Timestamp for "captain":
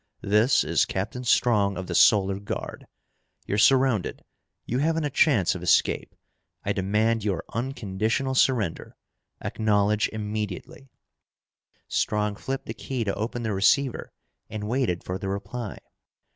0.85-1.23